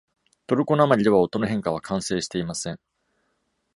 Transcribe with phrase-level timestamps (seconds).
[0.47, 2.79] トルコ訛りでは音の変化は完成していません。